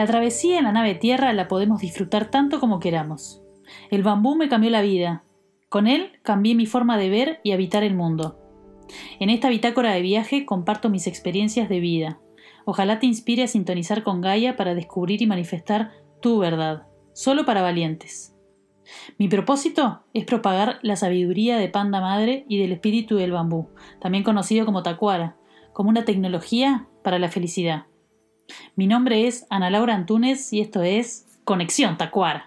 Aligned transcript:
La 0.00 0.06
travesía 0.06 0.56
en 0.56 0.64
la 0.64 0.72
nave 0.72 0.94
tierra 0.94 1.30
la 1.34 1.46
podemos 1.46 1.82
disfrutar 1.82 2.30
tanto 2.30 2.58
como 2.58 2.80
queramos. 2.80 3.42
El 3.90 4.02
bambú 4.02 4.34
me 4.34 4.48
cambió 4.48 4.70
la 4.70 4.80
vida. 4.80 5.24
Con 5.68 5.86
él 5.86 6.12
cambié 6.22 6.54
mi 6.54 6.64
forma 6.64 6.96
de 6.96 7.10
ver 7.10 7.40
y 7.44 7.52
habitar 7.52 7.84
el 7.84 7.94
mundo. 7.94 8.38
En 9.18 9.28
esta 9.28 9.50
bitácora 9.50 9.92
de 9.92 10.00
viaje 10.00 10.46
comparto 10.46 10.88
mis 10.88 11.06
experiencias 11.06 11.68
de 11.68 11.80
vida. 11.80 12.18
Ojalá 12.64 12.98
te 12.98 13.04
inspire 13.04 13.42
a 13.42 13.46
sintonizar 13.46 14.02
con 14.02 14.22
Gaia 14.22 14.56
para 14.56 14.74
descubrir 14.74 15.20
y 15.20 15.26
manifestar 15.26 15.92
tu 16.22 16.38
verdad, 16.38 16.86
solo 17.12 17.44
para 17.44 17.60
valientes. 17.60 18.34
Mi 19.18 19.28
propósito 19.28 20.04
es 20.14 20.24
propagar 20.24 20.78
la 20.80 20.96
sabiduría 20.96 21.58
de 21.58 21.68
Panda 21.68 22.00
Madre 22.00 22.46
y 22.48 22.56
del 22.56 22.72
espíritu 22.72 23.16
del 23.16 23.32
bambú, 23.32 23.68
también 24.00 24.24
conocido 24.24 24.64
como 24.64 24.82
Tacuara, 24.82 25.36
como 25.74 25.90
una 25.90 26.06
tecnología 26.06 26.88
para 27.04 27.18
la 27.18 27.28
felicidad. 27.28 27.84
Mi 28.76 28.86
nombre 28.86 29.26
es 29.26 29.46
Ana 29.50 29.70
Laura 29.70 29.94
Antunes 29.94 30.52
y 30.52 30.60
esto 30.60 30.82
es 30.82 31.26
Conexión 31.44 31.96
Tacuara. 31.96 32.46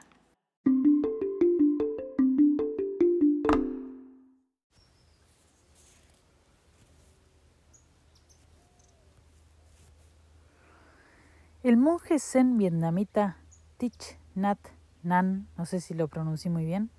El 11.63 11.77
monje 11.77 12.19
zen 12.19 12.57
vietnamita 12.57 13.37
Thich 13.77 14.17
Nhat 14.35 14.59
Nan, 15.01 15.47
no 15.57 15.65
sé 15.65 15.79
si 15.79 15.93
lo 15.93 16.09
pronuncié 16.09 16.51
muy 16.51 16.65
bien, 16.65 16.89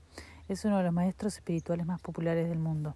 es 0.48 0.64
uno 0.64 0.78
de 0.78 0.84
los 0.84 0.92
maestros 0.92 1.34
espirituales 1.34 1.84
más 1.84 2.00
populares 2.00 2.48
del 2.48 2.58
mundo. 2.58 2.94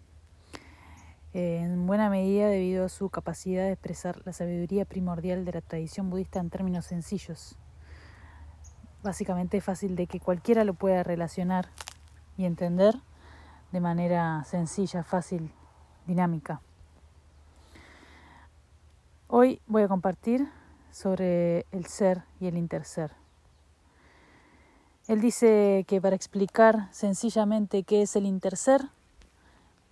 En 1.34 1.86
buena 1.86 2.08
medida 2.08 2.48
debido 2.48 2.86
a 2.86 2.88
su 2.88 3.10
capacidad 3.10 3.64
de 3.64 3.72
expresar 3.72 4.22
la 4.24 4.32
sabiduría 4.32 4.86
primordial 4.86 5.44
de 5.44 5.52
la 5.52 5.60
tradición 5.60 6.08
budista 6.08 6.40
en 6.40 6.48
términos 6.48 6.86
sencillos. 6.86 7.56
Básicamente 9.02 9.58
es 9.58 9.64
fácil 9.64 9.94
de 9.94 10.06
que 10.06 10.20
cualquiera 10.20 10.64
lo 10.64 10.74
pueda 10.74 11.02
relacionar 11.02 11.68
y 12.36 12.46
entender 12.46 12.94
de 13.72 13.80
manera 13.80 14.42
sencilla, 14.44 15.04
fácil, 15.04 15.52
dinámica. 16.06 16.62
Hoy 19.26 19.60
voy 19.66 19.82
a 19.82 19.88
compartir 19.88 20.48
sobre 20.90 21.66
el 21.70 21.84
ser 21.84 22.24
y 22.40 22.46
el 22.46 22.56
interser. 22.56 23.12
Él 25.06 25.20
dice 25.20 25.84
que 25.86 26.00
para 26.00 26.16
explicar 26.16 26.88
sencillamente 26.92 27.82
qué 27.82 28.02
es 28.02 28.16
el 28.16 28.24
interser, 28.24 28.88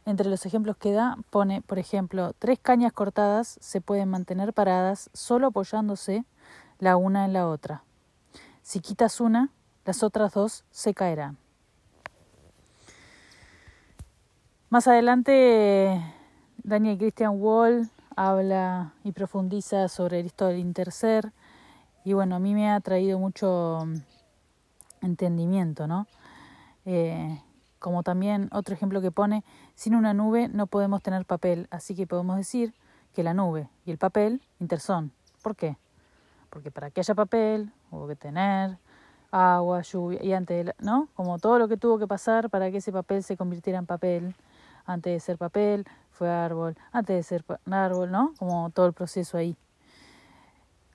entre 0.06 0.30
los 0.30 0.46
ejemplos 0.46 0.76
que 0.76 0.92
da, 0.92 1.18
pone, 1.30 1.60
por 1.62 1.78
ejemplo, 1.78 2.32
tres 2.38 2.58
cañas 2.60 2.92
cortadas 2.92 3.58
se 3.60 3.80
pueden 3.80 4.08
mantener 4.08 4.54
paradas 4.54 5.10
solo 5.12 5.48
apoyándose 5.48 6.24
la 6.78 6.96
una 6.96 7.24
en 7.24 7.32
la 7.32 7.48
otra. 7.48 7.82
Si 8.62 8.80
quitas 8.80 9.20
una, 9.20 9.50
las 9.84 10.02
otras 10.02 10.32
dos 10.32 10.64
se 10.70 10.94
caerán. 10.94 11.38
Más 14.70 14.86
adelante, 14.88 16.00
Daniel 16.62 16.98
Christian 16.98 17.40
Wall 17.40 17.90
habla 18.14 18.92
y 19.04 19.12
profundiza 19.12 19.88
sobre 19.88 20.20
esto 20.20 20.46
del 20.46 20.58
interser. 20.58 21.32
Y 22.04 22.12
bueno, 22.12 22.36
a 22.36 22.38
mí 22.38 22.54
me 22.54 22.70
ha 22.70 22.80
traído 22.80 23.18
mucho 23.18 23.86
entendimiento, 25.02 25.86
¿no? 25.86 26.06
Eh, 26.84 27.40
como 27.86 28.02
también 28.02 28.48
otro 28.50 28.74
ejemplo 28.74 29.00
que 29.00 29.12
pone, 29.12 29.44
sin 29.76 29.94
una 29.94 30.12
nube 30.12 30.48
no 30.48 30.66
podemos 30.66 31.02
tener 31.02 31.24
papel, 31.24 31.68
así 31.70 31.94
que 31.94 32.04
podemos 32.04 32.36
decir 32.36 32.74
que 33.14 33.22
la 33.22 33.32
nube 33.32 33.70
y 33.84 33.92
el 33.92 33.96
papel 33.96 34.42
interson. 34.58 35.12
¿Por 35.40 35.54
qué? 35.54 35.76
Porque 36.50 36.72
para 36.72 36.90
que 36.90 36.98
haya 36.98 37.14
papel 37.14 37.72
hubo 37.92 38.08
que 38.08 38.16
tener 38.16 38.76
agua, 39.30 39.82
lluvia 39.82 40.20
y 40.20 40.32
antes, 40.32 40.72
¿no? 40.80 41.06
Como 41.14 41.38
todo 41.38 41.60
lo 41.60 41.68
que 41.68 41.76
tuvo 41.76 41.96
que 41.96 42.08
pasar 42.08 42.50
para 42.50 42.72
que 42.72 42.78
ese 42.78 42.90
papel 42.90 43.22
se 43.22 43.36
convirtiera 43.36 43.78
en 43.78 43.86
papel. 43.86 44.34
Antes 44.84 45.12
de 45.12 45.20
ser 45.20 45.38
papel 45.38 45.86
fue 46.10 46.28
árbol, 46.28 46.76
antes 46.90 47.14
de 47.14 47.22
ser 47.22 47.44
árbol, 47.70 48.10
¿no? 48.10 48.34
Como 48.36 48.68
todo 48.70 48.86
el 48.86 48.94
proceso 48.94 49.38
ahí. 49.38 49.56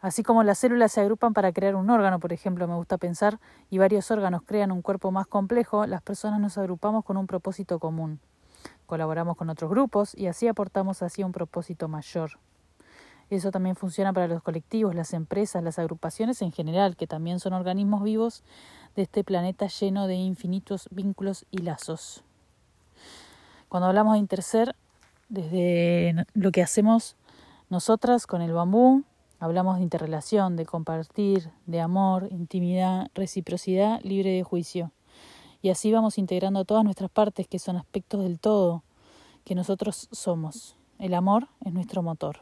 Así 0.02 0.24
como 0.24 0.44
las 0.44 0.58
células 0.58 0.92
se 0.92 1.02
agrupan 1.02 1.34
para 1.34 1.54
crear 1.54 1.76
un 1.76 1.90
órgano, 1.92 2.20
por 2.20 2.34
ejemplo, 2.34 2.68
me 2.68 2.74
gusta 2.74 2.98
pensar, 2.98 3.40
y 3.70 3.78
varios 3.78 4.10
órganos 4.10 4.42
crean 4.44 4.72
un 4.72 4.82
cuerpo 4.82 5.12
más 5.12 5.28
complejo, 5.28 5.86
las 5.86 6.02
personas 6.02 6.40
nos 6.40 6.58
agrupamos 6.58 7.06
con 7.06 7.18
un 7.18 7.28
propósito 7.28 7.78
común. 7.78 8.20
Colaboramos 8.88 9.38
con 9.38 9.50
otros 9.50 9.70
grupos 9.70 10.16
y 10.16 10.26
así 10.26 10.48
aportamos 10.48 11.04
hacia 11.04 11.26
un 11.26 11.32
propósito 11.32 11.88
mayor. 11.88 12.32
Eso 13.30 13.52
también 13.52 13.76
funciona 13.76 14.12
para 14.12 14.28
los 14.28 14.42
colectivos, 14.42 14.96
las 14.96 15.14
empresas, 15.14 15.64
las 15.64 15.80
agrupaciones 15.80 16.42
en 16.42 16.52
general, 16.52 16.98
que 16.98 17.08
también 17.08 17.40
son 17.40 17.54
organismos 17.54 18.04
vivos 18.04 18.44
de 18.96 19.04
este 19.04 19.24
planeta 19.24 19.68
lleno 19.68 20.08
de 20.08 20.16
infinitos 20.16 20.90
vínculos 20.92 21.46
y 21.52 21.60
lazos. 21.60 22.24
Cuando 23.70 23.88
hablamos 23.88 24.14
de 24.14 24.20
interser, 24.20 24.76
desde 25.30 26.26
lo 26.34 26.52
que 26.52 26.62
hacemos 26.62 27.16
nosotras 27.70 28.28
con 28.28 28.42
el 28.42 28.52
bambú, 28.52 29.06
Hablamos 29.41 29.78
de 29.78 29.81
interrelación, 29.81 30.56
de 30.56 30.68
compartir, 30.68 31.50
de 31.66 31.81
amor, 31.81 32.28
intimidad, 32.29 33.07
reciprocidad, 33.16 34.00
libre 34.03 34.29
de 34.29 34.44
juicio. 34.44 34.91
Y 35.63 35.72
así 35.72 35.91
vamos 35.91 36.19
integrando 36.19 36.63
todas 36.63 36.84
nuestras 36.84 37.09
partes 37.09 37.47
que 37.47 37.57
son 37.57 37.75
aspectos 37.75 38.22
del 38.22 38.40
todo 38.40 38.84
que 39.44 39.56
nosotros 39.56 40.09
somos. 40.12 40.75
El 41.00 41.16
amor 41.16 41.47
es 41.66 41.74
nuestro 41.74 42.03
motor. 42.03 42.41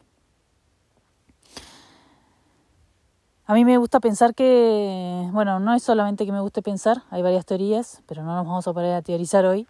A 3.45 3.53
mí 3.53 3.63
me 3.63 3.77
gusta 3.77 4.01
pensar 4.01 4.35
que, 4.35 5.29
bueno, 5.31 5.61
no 5.61 5.73
es 5.75 5.83
solamente 5.83 6.25
que 6.25 6.33
me 6.33 6.41
guste 6.41 6.61
pensar, 6.61 7.03
hay 7.11 7.21
varias 7.21 7.45
teorías, 7.45 8.03
pero 8.07 8.23
no 8.23 8.35
nos 8.35 8.45
vamos 8.45 8.67
a 8.67 8.73
poner 8.73 8.93
a 8.93 9.01
teorizar 9.01 9.45
hoy, 9.45 9.69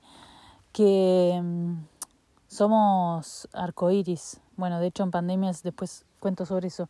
que 0.72 1.40
mm, 1.44 1.74
somos 2.48 3.48
arcoíris. 3.54 4.42
Bueno, 4.58 4.80
de 4.80 4.88
hecho 4.88 5.04
en 5.04 5.12
pandemias 5.12 5.62
después 5.62 6.08
cuento 6.20 6.46
sobre 6.46 6.68
eso. 6.68 6.90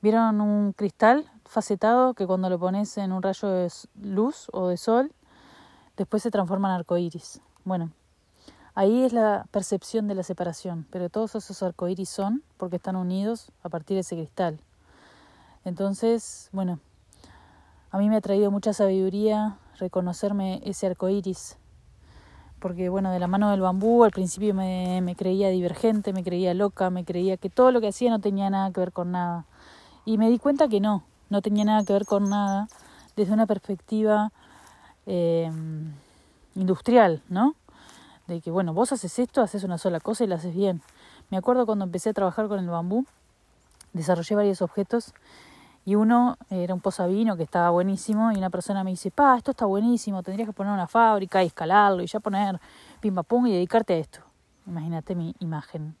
¿Vieron 0.00 0.40
un 0.40 0.72
cristal 0.72 1.30
facetado 1.44 2.14
que 2.14 2.26
cuando 2.26 2.48
lo 2.48 2.58
pones 2.58 2.96
en 2.98 3.12
un 3.12 3.22
rayo 3.22 3.48
de 3.48 3.68
luz 4.00 4.48
o 4.52 4.68
de 4.68 4.76
sol, 4.76 5.12
después 5.96 6.22
se 6.22 6.30
transforma 6.30 6.68
en 6.68 6.74
arcoíris? 6.76 7.40
Bueno, 7.64 7.90
ahí 8.74 9.02
es 9.02 9.12
la 9.12 9.46
percepción 9.50 10.06
de 10.06 10.14
la 10.14 10.22
separación, 10.22 10.86
pero 10.90 11.08
todos 11.08 11.34
esos 11.34 11.62
arcoíris 11.62 12.08
son 12.08 12.44
porque 12.56 12.76
están 12.76 12.94
unidos 12.94 13.50
a 13.62 13.68
partir 13.68 13.96
de 13.96 14.02
ese 14.02 14.14
cristal. 14.14 14.60
Entonces, 15.64 16.48
bueno, 16.52 16.78
a 17.90 17.98
mí 17.98 18.08
me 18.08 18.16
ha 18.16 18.20
traído 18.20 18.50
mucha 18.50 18.72
sabiduría 18.72 19.58
reconocerme 19.78 20.60
ese 20.64 20.86
arcoíris, 20.86 21.56
porque 22.60 22.88
bueno, 22.88 23.12
de 23.12 23.18
la 23.18 23.26
mano 23.26 23.50
del 23.50 23.60
bambú 23.60 24.04
al 24.04 24.10
principio 24.10 24.54
me, 24.54 25.14
creía 25.16 25.48
divergente, 25.48 26.12
me 26.12 26.24
creía 26.24 26.54
loca, 26.54 26.90
me 26.90 27.04
creía 27.04 27.36
que 27.36 27.50
todo 27.50 27.70
lo 27.70 27.80
que 27.80 27.88
hacía 27.88 28.10
no 28.10 28.20
tenía 28.20 28.50
nada 28.50 28.72
que 28.72 28.80
ver 28.80 28.92
con 28.92 29.12
nada. 29.12 29.44
Y 30.04 30.18
me 30.18 30.28
di 30.28 30.38
cuenta 30.38 30.68
que 30.68 30.80
no, 30.80 31.04
no 31.30 31.42
tenía 31.42 31.64
nada 31.64 31.84
que 31.84 31.92
ver 31.92 32.04
con 32.04 32.28
nada 32.28 32.68
desde 33.16 33.32
una 33.32 33.46
perspectiva 33.46 34.32
eh, 35.06 35.50
industrial, 36.54 37.22
¿no? 37.28 37.54
De 38.26 38.40
que, 38.40 38.50
bueno, 38.50 38.74
vos 38.74 38.92
haces 38.92 39.18
esto, 39.18 39.40
haces 39.40 39.64
una 39.64 39.78
sola 39.78 40.00
cosa 40.00 40.24
y 40.24 40.26
la 40.26 40.36
haces 40.36 40.54
bien. 40.54 40.82
Me 41.30 41.36
acuerdo 41.36 41.66
cuando 41.66 41.84
empecé 41.84 42.10
a 42.10 42.12
trabajar 42.12 42.48
con 42.48 42.58
el 42.58 42.68
bambú, 42.68 43.06
desarrollé 43.92 44.34
varios 44.34 44.62
objetos 44.62 45.14
y 45.88 45.94
uno 45.94 46.36
era 46.50 46.74
un 46.74 46.80
pozavino 46.80 47.38
que 47.38 47.44
estaba 47.44 47.70
buenísimo 47.70 48.30
y 48.30 48.36
una 48.36 48.50
persona 48.50 48.84
me 48.84 48.90
dice, 48.90 49.10
pa, 49.10 49.38
esto 49.38 49.52
está 49.52 49.64
buenísimo, 49.64 50.22
tendrías 50.22 50.46
que 50.46 50.52
poner 50.52 50.70
una 50.70 50.86
fábrica 50.86 51.42
y 51.42 51.46
escalarlo 51.46 52.02
y 52.02 52.06
ya 52.06 52.20
poner 52.20 52.60
pim 53.00 53.14
pum 53.26 53.46
y 53.46 53.52
dedicarte 53.52 53.94
a 53.94 53.96
esto. 53.96 54.20
Imagínate 54.66 55.14
mi 55.14 55.34
imagen. 55.38 55.96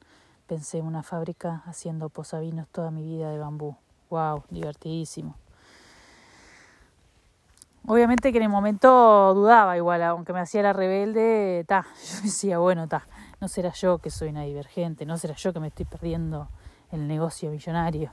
Pensé 0.46 0.76
en 0.76 0.84
una 0.84 1.02
fábrica 1.02 1.62
haciendo 1.64 2.10
pozavinos 2.10 2.68
toda 2.68 2.90
mi 2.90 3.02
vida 3.02 3.30
de 3.30 3.38
bambú. 3.38 3.76
Wow, 4.10 4.44
divertidísimo. 4.50 5.36
Obviamente 7.86 8.30
que 8.30 8.36
en 8.36 8.44
el 8.44 8.50
momento 8.50 9.32
dudaba 9.32 9.74
igual, 9.78 10.02
aunque 10.02 10.34
me 10.34 10.40
hacía 10.40 10.60
la 10.60 10.74
rebelde, 10.74 11.64
ta, 11.66 11.86
yo 12.12 12.22
decía, 12.24 12.58
bueno, 12.58 12.88
ta, 12.88 13.06
no 13.40 13.48
será 13.48 13.72
yo 13.72 13.96
que 13.96 14.10
soy 14.10 14.28
una 14.28 14.42
divergente, 14.42 15.06
no 15.06 15.16
será 15.16 15.32
yo 15.34 15.54
que 15.54 15.60
me 15.60 15.68
estoy 15.68 15.86
perdiendo 15.86 16.50
el 16.92 17.08
negocio 17.08 17.50
millonario. 17.50 18.12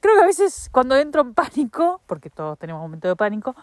Creo 0.00 0.14
que 0.14 0.22
a 0.22 0.26
veces 0.26 0.68
cuando 0.70 0.96
entro 0.96 1.22
en 1.22 1.34
pánico, 1.34 2.00
porque 2.06 2.30
todos 2.30 2.58
tenemos 2.58 2.82
momentos 2.82 3.10
de 3.10 3.16
pánico, 3.16 3.56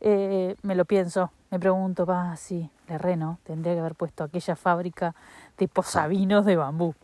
eh, 0.00 0.56
me 0.62 0.74
lo 0.74 0.84
pienso, 0.84 1.30
me 1.50 1.58
pregunto, 1.58 2.06
va, 2.06 2.34
sí, 2.36 2.70
le 2.88 2.98
reno, 2.98 3.38
tendría 3.44 3.74
que 3.74 3.80
haber 3.80 3.94
puesto 3.94 4.24
aquella 4.24 4.56
fábrica 4.56 5.14
de 5.58 5.68
posavinos 5.68 6.44
de 6.44 6.56
bambú. 6.56 6.94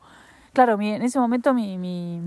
Claro, 0.53 0.81
en 0.81 1.03
ese 1.03 1.19
momento 1.19 1.53
mi, 1.53 1.77
mi, 1.77 2.21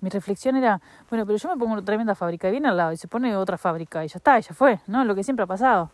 mi 0.00 0.10
reflexión 0.10 0.56
era, 0.56 0.80
bueno, 1.08 1.24
pero 1.26 1.38
yo 1.38 1.48
me 1.48 1.56
pongo 1.56 1.74
una 1.74 1.84
tremenda 1.84 2.14
fábrica 2.14 2.48
y 2.48 2.50
viene 2.50 2.68
al 2.68 2.76
lado 2.76 2.92
y 2.92 2.96
se 2.96 3.06
pone 3.06 3.36
otra 3.36 3.56
fábrica 3.56 4.04
y 4.04 4.08
ya 4.08 4.16
está, 4.16 4.38
y 4.38 4.42
ya 4.42 4.54
fue, 4.54 4.80
¿no? 4.86 5.04
Lo 5.04 5.14
que 5.14 5.22
siempre 5.22 5.44
ha 5.44 5.46
pasado. 5.46 5.90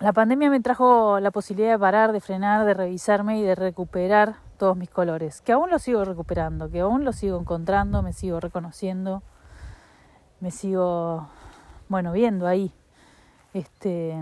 La 0.00 0.12
pandemia 0.12 0.50
me 0.50 0.60
trajo 0.60 1.20
la 1.20 1.30
posibilidad 1.30 1.72
de 1.72 1.78
parar, 1.78 2.12
de 2.12 2.20
frenar, 2.20 2.64
de 2.64 2.74
revisarme 2.74 3.38
y 3.38 3.42
de 3.42 3.54
recuperar 3.54 4.36
todos 4.58 4.76
mis 4.76 4.90
colores, 4.90 5.40
que 5.40 5.52
aún 5.52 5.70
los 5.70 5.82
sigo 5.82 6.04
recuperando, 6.04 6.70
que 6.70 6.80
aún 6.80 7.04
los 7.04 7.16
sigo 7.16 7.38
encontrando, 7.38 8.02
me 8.02 8.12
sigo 8.12 8.40
reconociendo, 8.40 9.22
me 10.40 10.50
sigo, 10.50 11.28
bueno, 11.88 12.12
viendo 12.12 12.46
ahí. 12.46 12.72
Este, 13.54 14.14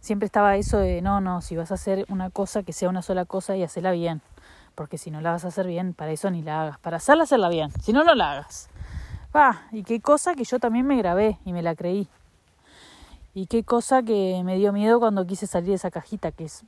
siempre 0.00 0.26
estaba 0.26 0.56
eso 0.56 0.78
de, 0.78 1.00
no, 1.00 1.20
no, 1.20 1.40
si 1.40 1.56
vas 1.56 1.70
a 1.70 1.74
hacer 1.74 2.04
una 2.08 2.30
cosa, 2.30 2.62
que 2.62 2.72
sea 2.72 2.88
una 2.88 3.00
sola 3.00 3.24
cosa 3.24 3.56
y 3.56 3.62
hacerla 3.62 3.92
bien. 3.92 4.20
Porque 4.74 4.98
si 4.98 5.10
no 5.10 5.20
la 5.20 5.30
vas 5.30 5.44
a 5.44 5.48
hacer 5.48 5.66
bien, 5.66 5.94
para 5.94 6.10
eso 6.10 6.30
ni 6.30 6.42
la 6.42 6.62
hagas. 6.62 6.78
Para 6.78 6.96
hacerla, 6.96 7.24
hacerla 7.24 7.48
bien. 7.48 7.70
Si 7.80 7.92
no, 7.92 8.02
no 8.04 8.14
la 8.14 8.32
hagas. 8.32 8.68
Va, 9.34 9.62
y 9.72 9.84
qué 9.84 10.00
cosa 10.00 10.34
que 10.34 10.44
yo 10.44 10.58
también 10.58 10.86
me 10.86 10.96
grabé 10.96 11.38
y 11.44 11.52
me 11.52 11.62
la 11.62 11.74
creí. 11.74 12.08
Y 13.34 13.46
qué 13.46 13.64
cosa 13.64 14.02
que 14.02 14.42
me 14.44 14.56
dio 14.56 14.72
miedo 14.72 15.00
cuando 15.00 15.26
quise 15.26 15.46
salir 15.46 15.70
de 15.70 15.74
esa 15.74 15.90
cajita, 15.90 16.32
que 16.32 16.44
es... 16.44 16.64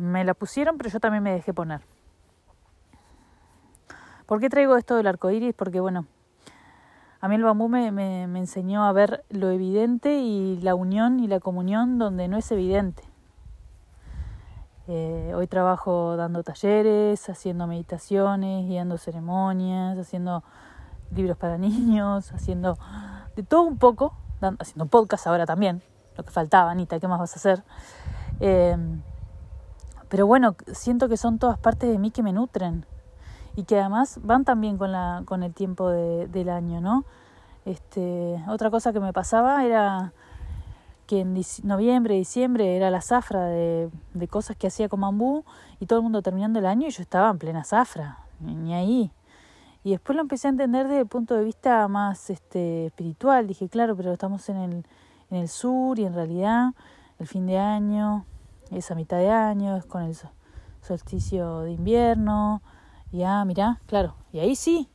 Me 0.00 0.24
la 0.24 0.32
pusieron, 0.32 0.78
pero 0.78 0.88
yo 0.88 0.98
también 0.98 1.22
me 1.22 1.32
dejé 1.32 1.52
poner. 1.52 1.82
¿Por 4.24 4.40
qué 4.40 4.48
traigo 4.48 4.76
esto 4.76 4.96
del 4.96 5.06
arco 5.06 5.30
iris? 5.30 5.54
Porque, 5.54 5.80
bueno, 5.80 6.06
a 7.20 7.28
mí 7.28 7.34
el 7.34 7.44
bambú 7.44 7.68
me, 7.68 7.92
me, 7.92 8.24
enseñó 8.38 8.84
a 8.84 8.92
ver 8.92 9.24
lo 9.28 9.50
evidente 9.50 10.20
y 10.20 10.58
la 10.62 10.74
unión 10.74 11.20
y 11.20 11.26
la 11.26 11.38
comunión 11.38 11.98
donde 11.98 12.28
no 12.28 12.38
es 12.38 12.50
evidente. 12.50 13.02
Eh, 14.88 15.32
hoy 15.36 15.46
trabajo 15.46 16.16
dando 16.16 16.42
talleres, 16.42 17.28
haciendo 17.28 17.66
meditaciones, 17.66 18.66
guiando 18.66 18.96
ceremonias, 18.96 19.98
haciendo 19.98 20.42
libros 21.14 21.36
para 21.36 21.58
niños, 21.58 22.32
haciendo 22.32 22.78
de 23.36 23.42
todo 23.42 23.62
un 23.62 23.76
poco, 23.76 24.14
haciendo 24.58 24.86
podcast 24.86 25.26
ahora 25.26 25.44
también, 25.44 25.82
lo 26.16 26.24
que 26.24 26.30
faltaba, 26.30 26.70
Anita, 26.70 26.98
¿qué 26.98 27.06
más 27.06 27.20
vas 27.20 27.34
a 27.34 27.36
hacer? 27.36 27.62
Eh, 28.40 28.76
pero 30.10 30.26
bueno, 30.26 30.56
siento 30.72 31.08
que 31.08 31.16
son 31.16 31.38
todas 31.38 31.56
partes 31.56 31.88
de 31.88 31.98
mí 31.98 32.10
que 32.10 32.24
me 32.24 32.32
nutren 32.32 32.84
y 33.54 33.62
que 33.62 33.78
además 33.78 34.18
van 34.22 34.44
también 34.44 34.76
con, 34.76 34.90
la, 34.90 35.22
con 35.24 35.44
el 35.44 35.54
tiempo 35.54 35.88
de, 35.88 36.26
del 36.26 36.50
año, 36.50 36.80
¿no? 36.80 37.04
Este, 37.64 38.42
otra 38.48 38.70
cosa 38.70 38.92
que 38.92 38.98
me 38.98 39.12
pasaba 39.12 39.64
era 39.64 40.12
que 41.06 41.20
en 41.20 41.40
noviembre, 41.62 42.16
diciembre 42.16 42.76
era 42.76 42.90
la 42.90 43.00
zafra 43.02 43.44
de, 43.44 43.88
de 44.14 44.28
cosas 44.28 44.56
que 44.56 44.66
hacía 44.66 44.88
con 44.88 45.00
bambú 45.00 45.44
y 45.78 45.86
todo 45.86 46.00
el 46.00 46.02
mundo 46.02 46.22
terminando 46.22 46.58
el 46.58 46.66
año 46.66 46.88
y 46.88 46.90
yo 46.90 47.02
estaba 47.02 47.30
en 47.30 47.38
plena 47.38 47.62
zafra, 47.62 48.18
ni, 48.40 48.74
ahí. 48.74 49.12
Y 49.84 49.92
después 49.92 50.16
lo 50.16 50.22
empecé 50.22 50.48
a 50.48 50.50
entender 50.50 50.88
desde 50.88 51.02
el 51.02 51.06
punto 51.06 51.36
de 51.36 51.44
vista 51.44 51.86
más 51.86 52.30
este, 52.30 52.86
espiritual. 52.86 53.46
Dije, 53.46 53.68
claro, 53.68 53.96
pero 53.96 54.12
estamos 54.12 54.48
en 54.48 54.56
el, 54.56 54.86
en 55.30 55.36
el 55.36 55.48
sur 55.48 56.00
y 56.00 56.04
en 56.04 56.14
realidad 56.14 56.72
el 57.20 57.28
fin 57.28 57.46
de 57.46 57.58
año 57.58 58.24
es 58.70 58.90
a 58.90 58.94
mitad 58.94 59.18
de 59.18 59.30
año, 59.30 59.76
es 59.76 59.84
con 59.84 60.02
el 60.02 60.16
solsticio 60.80 61.60
de 61.60 61.72
invierno, 61.72 62.62
ya, 63.12 63.44
mirá, 63.44 63.80
claro. 63.86 64.14
Y 64.32 64.38
ahí 64.38 64.54
sí. 64.54 64.88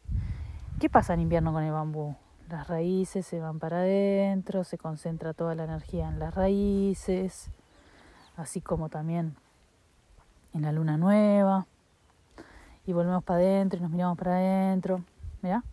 ¿Qué 0.80 0.90
pasa 0.90 1.14
en 1.14 1.22
invierno 1.22 1.52
con 1.54 1.64
el 1.64 1.72
bambú? 1.72 2.16
Las 2.50 2.68
raíces 2.68 3.26
se 3.26 3.40
van 3.40 3.60
para 3.60 3.78
adentro, 3.78 4.64
se 4.64 4.78
concentra 4.78 5.34
toda 5.34 5.56
la 5.56 5.64
energía 5.64 6.08
en 6.08 6.20
las 6.20 6.36
raíces, 6.36 7.50
así 8.38 8.62
como 8.62 8.90
también 8.90 9.36
en 10.54 10.62
la 10.62 10.72
luna 10.72 10.98
nueva. 10.98 11.66
Y 12.86 12.94
volvemos 12.94 13.24
para 13.24 13.40
adentro 13.40 13.80
y 13.80 13.82
nos 13.82 13.92
miramos 13.92 14.18
para 14.18 14.36
adentro. 14.36 15.02
Mirá. 15.42 15.64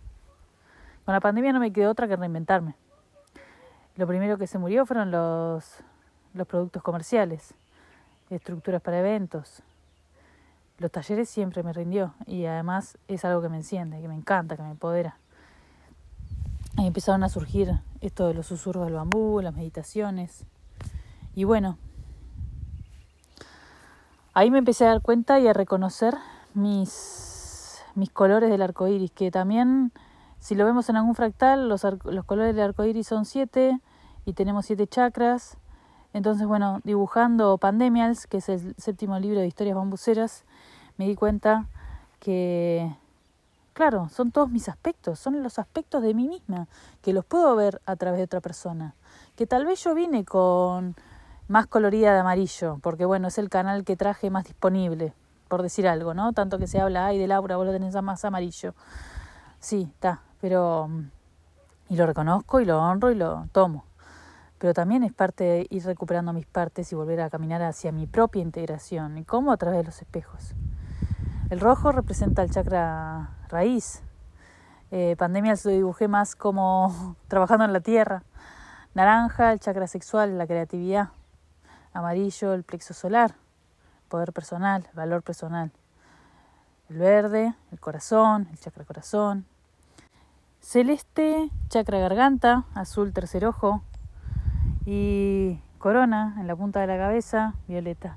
Con 1.05 1.15
la 1.15 1.21
pandemia 1.21 1.53
no 1.53 1.61
me 1.61 1.73
quedó 1.73 1.91
otra 1.91 2.09
que 2.09 2.17
reinventarme. 2.17 2.75
Lo 3.97 4.07
primero 4.07 4.39
que 4.39 4.47
se 4.47 4.59
murió 4.59 4.87
fueron 4.87 5.11
los, 5.11 5.85
los 6.33 6.47
productos 6.47 6.83
comerciales, 6.83 7.55
estructuras 8.35 8.83
para 8.83 8.99
eventos, 8.99 9.63
los 10.79 10.91
talleres 10.91 11.29
siempre 11.29 11.63
me 11.63 11.73
rindió 11.73 12.15
y 12.27 12.45
además 12.47 12.99
es 13.07 13.25
algo 13.25 13.41
que 13.41 13.49
me 13.49 13.59
enciende, 13.59 14.01
que 14.01 14.09
me 14.09 14.15
encanta, 14.15 14.57
que 14.57 14.63
me 14.63 14.71
empodera. 14.71 15.17
Ahí 16.77 16.87
empezaron 16.87 17.23
a 17.23 17.29
surgir 17.29 17.81
esto 18.01 18.27
de 18.27 18.35
los 18.35 18.47
susurros 18.47 18.87
del 18.87 18.95
bambú, 18.95 19.41
las 19.41 19.55
meditaciones. 19.55 20.45
Y 21.35 21.45
bueno, 21.45 21.79
ahí 24.35 24.51
me 24.51 24.59
empecé 24.59 24.85
a 24.87 24.89
dar 24.89 25.03
cuenta 25.03 25.39
y 25.39 25.47
a 25.47 25.53
reconocer 25.53 26.17
mis, 26.55 27.83
mis 27.95 28.11
colores 28.11 28.51
del 28.51 28.63
arco 28.63 28.89
iris, 28.89 29.11
que 29.13 29.31
también, 29.31 29.93
si 30.41 30.55
lo 30.55 30.65
vemos 30.65 30.89
en 30.89 30.97
algún 30.97 31.15
fractal, 31.15 31.69
los, 31.69 31.85
los 32.05 32.25
colores 32.25 32.55
del 32.57 32.65
arco 32.65 32.85
iris 32.85 33.07
son 33.07 33.25
siete 33.25 33.79
y 34.25 34.33
tenemos 34.33 34.67
siete 34.67 34.87
chakras. 34.87 35.59
Entonces, 36.13 36.47
bueno, 36.47 36.81
dibujando 36.85 37.57
Pandemials, 37.59 38.27
que 38.27 38.39
es 38.39 38.49
el 38.49 38.75
séptimo 38.77 39.19
libro 39.19 39.41
de 39.41 39.47
historias 39.47 39.77
bambuceras, 39.77 40.45
me 40.99 41.07
di 41.07 41.15
cuenta 41.15 41.67
que, 42.21 42.95
claro, 43.73 44.09
son 44.11 44.31
todos 44.31 44.51
mis 44.51 44.69
aspectos, 44.69 45.19
son 45.19 45.43
los 45.43 45.59
aspectos 45.59 46.03
de 46.03 46.15
mí 46.15 46.29
misma, 46.29 46.69
que 47.01 47.13
los 47.13 47.25
puedo 47.25 47.57
ver 47.57 47.81
a 47.87 47.97
través 47.97 48.19
de 48.19 48.25
otra 48.25 48.41
persona. 48.41 48.95
Que 49.37 49.47
tal 49.47 49.65
vez 49.65 49.83
yo 49.83 49.95
vine 49.95 50.25
con 50.25 50.95
más 51.49 51.67
colorida 51.67 52.13
de 52.13 52.21
amarillo, 52.21 52.79
porque 52.83 53.05
bueno, 53.05 53.29
es 53.29 53.39
el 53.39 53.49
canal 53.49 53.85
que 53.85 53.97
traje 53.97 54.31
más 54.31 54.45
disponible, 54.45 55.15
por 55.49 55.63
decir 55.63 55.89
algo, 55.89 56.15
¿no? 56.15 56.33
Tanto 56.33 56.59
que 56.59 56.67
se 56.67 56.81
habla, 56.81 57.07
ay, 57.07 57.19
de 57.19 57.27
Laura, 57.27 57.57
vos 57.57 57.67
lo 57.67 57.73
tenés 57.73 58.01
más 58.03 58.25
amarillo. 58.25 58.75
Sí, 59.61 59.89
está, 59.95 60.23
pero... 60.41 60.91
Y 61.89 61.97
lo 61.97 62.07
reconozco 62.07 62.61
y 62.61 62.65
lo 62.65 62.81
honro 62.81 63.11
y 63.11 63.15
lo 63.15 63.47
tomo. 63.53 63.85
Pero 64.63 64.75
también 64.75 65.03
es 65.03 65.13
parte 65.13 65.43
de 65.43 65.67
ir 65.71 65.85
recuperando 65.85 66.33
mis 66.33 66.47
partes 66.47 66.93
y 66.93 66.95
volver 66.95 67.21
a 67.21 67.31
caminar 67.31 67.63
hacia 67.63 67.91
mi 67.91 68.07
propia 68.07 68.43
integración. 68.43 69.19
¿Y 69.19 69.25
cómo? 69.25 69.51
A 69.51 69.57
través 69.57 69.81
de 69.81 69.85
los 69.87 70.01
espejos. 70.01 70.55
El 71.51 71.59
rojo 71.59 71.91
representa 71.91 72.45
el 72.45 72.53
chakra 72.53 73.31
raíz. 73.49 74.05
Eh, 74.93 75.17
pandemia 75.19 75.55
lo 75.65 75.71
dibujé 75.73 76.07
más 76.07 76.37
como 76.37 77.17
trabajando 77.27 77.65
en 77.65 77.73
la 77.73 77.81
tierra. 77.81 78.23
Naranja, 78.95 79.53
el 79.53 79.59
chakra 79.59 79.89
sexual, 79.89 80.39
la 80.39 80.47
creatividad. 80.47 81.09
Amarillo, 81.93 82.55
el 82.55 82.63
plexo 82.63 82.95
solar, 82.95 83.35
poder 84.09 84.33
personal, 84.33 84.87
valor 84.95 85.25
personal. 85.25 85.73
El 86.89 86.99
verde, 86.99 87.53
el 87.73 87.81
corazón, 87.81 88.47
el 88.53 88.61
chakra 88.61 88.85
corazón. 88.85 89.45
Celeste, 90.61 91.51
chakra 91.69 91.99
garganta, 91.99 92.63
azul, 92.77 93.13
tercer 93.13 93.45
ojo. 93.45 93.83
Y 94.85 95.59
corona 95.79 96.37
en 96.39 96.47
la 96.47 96.57
punta 96.57 96.81
de 96.81 96.87
la 96.87 96.97
cabeza, 96.97 97.55
violeta. 97.69 98.17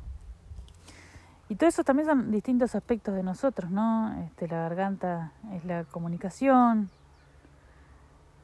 Y 1.48 1.56
todo 1.56 1.70
eso 1.70 1.84
también 1.84 2.08
son 2.08 2.32
distintos 2.32 2.74
aspectos 2.74 3.14
de 3.14 3.22
nosotros, 3.22 3.70
¿no? 3.70 4.16
Este, 4.26 4.48
la 4.48 4.58
garganta 4.58 5.32
es 5.54 5.64
la 5.64 5.84
comunicación, 5.84 6.90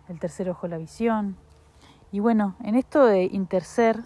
el 0.08 0.20
tercer 0.20 0.50
ojo 0.50 0.68
la 0.68 0.78
visión. 0.78 1.36
Y 2.12 2.20
bueno, 2.20 2.56
en 2.64 2.76
esto 2.76 3.06
de 3.06 3.24
interser, 3.24 4.04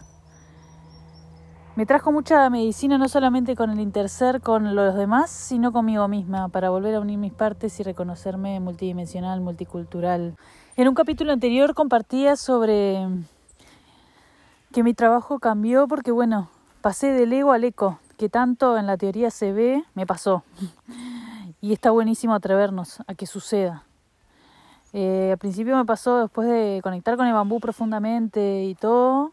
me 1.76 1.86
trajo 1.86 2.14
mucha 2.14 2.50
medicina 2.50 2.98
no 2.98 3.10
solamente 3.10 3.58
con 3.58 3.70
el 3.70 3.82
interser 3.82 4.40
con 4.40 4.76
los 4.76 4.96
demás, 4.96 5.30
sino 5.30 5.74
conmigo 5.74 6.08
misma, 6.08 6.48
para 6.48 6.70
volver 6.70 6.96
a 6.96 7.02
unir 7.02 7.18
mis 7.18 7.34
partes 7.34 7.78
y 7.82 7.84
reconocerme 7.84 8.62
multidimensional, 8.62 9.42
multicultural. 9.42 10.38
En 10.78 10.88
un 10.88 10.96
capítulo 10.96 11.34
anterior 11.34 11.74
compartía 11.74 12.38
sobre 12.38 13.06
que 14.76 14.84
mi 14.84 14.94
trabajo 14.94 15.40
cambió 15.40 15.88
porque, 15.88 16.12
bueno, 16.12 16.50
pasé 16.82 17.14
del 17.14 17.32
ego 17.32 17.54
al 17.54 17.64
eco, 17.64 17.98
que 18.18 18.28
tanto 18.28 18.78
en 18.78 18.86
la 18.88 18.98
teoría 18.98 19.32
se 19.32 19.54
ve, 19.54 19.86
me 19.94 20.06
pasó. 20.06 20.44
Y 21.62 21.72
está 21.72 21.90
buenísimo 21.90 22.36
atrevernos 22.36 23.00
a 23.08 23.16
que 23.16 23.26
suceda. 23.26 23.86
Eh, 24.92 25.30
al 25.32 25.38
principio 25.38 25.76
me 25.78 25.86
pasó 25.86 26.20
después 26.20 26.48
de 26.48 26.82
conectar 26.84 27.16
con 27.16 27.26
el 27.26 27.34
bambú 27.34 27.60
profundamente 27.60 28.66
y 28.66 28.76
todo, 28.76 29.32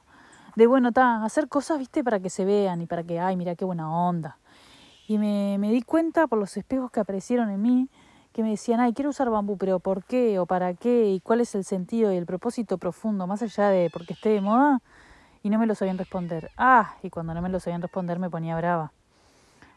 de 0.55 0.67
bueno, 0.69 0.89
está, 0.89 1.25
hacer 1.25 1.49
cosas, 1.49 1.79
viste, 1.79 2.05
para 2.05 2.21
que 2.21 2.31
se 2.31 2.45
vean 2.45 2.81
y 2.81 2.87
para 2.87 3.03
que, 3.03 3.19
ay, 3.19 3.37
mira 3.37 3.57
qué 3.57 3.65
buena 3.65 3.91
onda. 3.91 4.39
Y 5.09 5.19
me, 5.19 5.59
me 5.59 5.73
di 5.73 5.83
cuenta 5.83 6.29
por 6.29 6.39
los 6.39 6.57
espejos 6.57 6.91
que 6.93 7.01
aparecieron 7.01 7.51
en 7.51 7.61
mí, 7.61 7.89
que 8.33 8.45
me 8.45 8.51
decían, 8.51 8.79
ay, 8.79 8.93
quiero 8.95 9.11
usar 9.11 9.29
bambú, 9.29 9.59
pero 9.59 9.81
¿por 9.81 10.05
qué? 10.05 10.39
¿O 10.39 10.47
para 10.47 10.73
qué? 10.73 11.11
¿Y 11.11 11.21
cuál 11.21 11.41
es 11.41 11.55
el 11.57 11.65
sentido 11.65 12.13
y 12.13 12.17
el 12.17 12.27
propósito 12.27 12.79
profundo, 12.79 13.27
más 13.27 13.43
allá 13.43 13.69
de 13.71 13.91
porque 13.93 14.15
esté 14.15 14.29
de 14.29 14.41
moda? 14.41 14.81
Y 15.43 15.51
no 15.51 15.59
me 15.59 15.67
lo 15.67 15.75
sabían 15.75 15.99
responder. 15.99 16.51
Ah, 16.57 16.95
y 17.03 17.11
cuando 17.11 17.35
no 17.35 17.43
me 17.43 17.49
lo 17.49 17.61
sabían 17.61 17.83
responder 17.83 18.19
me 18.19 18.31
ponía 18.31 18.57
brava. 18.57 18.93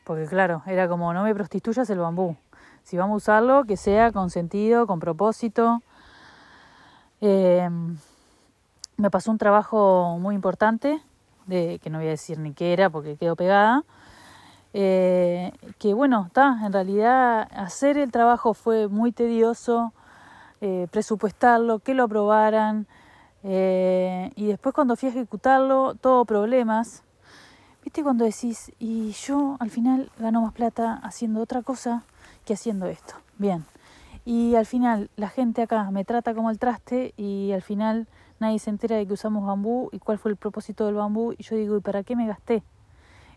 Porque 0.04 0.26
claro, 0.26 0.62
era 0.68 0.88
como 0.88 1.14
no 1.14 1.24
me 1.24 1.34
prostituyas 1.34 1.90
el 1.90 2.00
bambú. 2.00 2.36
Si 2.84 2.98
vamos 2.98 3.16
a 3.16 3.18
usarlo, 3.18 3.64
que 3.66 3.78
sea 3.78 4.12
con 4.12 4.30
sentido, 4.30 4.86
con 4.86 5.00
propósito. 5.00 5.82
Eh, 7.22 7.68
me 8.98 9.10
pasó 9.10 9.32
un 9.32 9.38
trabajo 9.38 10.18
muy 10.20 10.36
importante, 10.36 11.02
de, 11.48 11.80
que 11.82 11.90
no 11.90 11.98
voy 11.98 12.08
a 12.08 12.12
decir 12.12 12.40
ni 12.40 12.54
qué 12.54 12.74
era 12.74 12.90
porque 12.90 13.18
quedó 13.18 13.36
pegada. 13.36 13.84
Eh, 14.74 15.52
que 15.80 15.94
bueno, 15.94 16.26
está, 16.28 16.60
en 16.66 16.74
realidad 16.74 17.48
hacer 17.56 17.98
el 17.98 18.12
trabajo 18.12 18.54
fue 18.54 18.88
muy 18.88 19.12
tedioso, 19.12 19.94
eh, 20.62 20.88
presupuestarlo, 20.92 21.80
que 21.80 21.94
lo 21.94 22.04
aprobaran, 22.04 22.88
eh, 23.48 24.32
y 24.36 24.48
después 24.48 24.74
cuando 24.74 24.96
fui 24.96 25.10
a 25.10 25.12
ejecutarlo, 25.12 25.94
todo 25.94 26.26
problemas. 26.26 27.04
¿Viste 27.84 28.02
cuando 28.02 28.26
decís, 28.26 28.72
y 28.80 29.12
yo 29.12 29.58
al 29.60 29.70
final 29.70 30.10
gano 30.18 30.42
más 30.42 30.54
plata 30.54 31.00
haciendo 31.04 31.42
otra 31.42 31.62
cosa 31.62 32.04
que 32.44 32.56
haciendo 32.56 32.88
esto? 32.88 33.14
Bien. 33.38 33.64
Y 34.26 34.56
al 34.56 34.66
final 34.66 35.12
la 35.16 35.30
gente 35.30 35.62
acá 35.62 35.92
me 35.92 36.04
trata 36.04 36.34
como 36.34 36.50
el 36.50 36.58
traste 36.58 37.14
y 37.18 37.52
al 37.52 37.62
final 37.62 38.08
nadie 38.40 38.58
se 38.58 38.72
entera 38.72 38.96
de 38.96 39.06
que 39.06 39.14
usamos 39.14 39.46
bambú 39.46 39.90
y 39.92 40.00
cuál 40.00 40.18
fue 40.18 40.32
el 40.32 40.38
propósito 40.38 40.88
del 40.88 40.96
bambú 40.96 41.34
y 41.38 41.44
yo 41.44 41.56
digo, 41.56 41.78
¿y 41.78 41.82
para 41.82 42.02
qué 42.02 42.16
me 42.16 42.26
gasté? 42.26 42.64